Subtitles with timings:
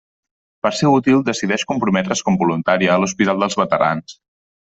[0.67, 4.19] Per ser útil, decideix comprometre's com voluntària a l'hospital dels veterans.